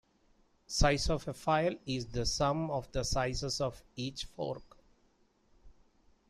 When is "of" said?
1.11-1.27, 2.71-2.91, 3.61-3.83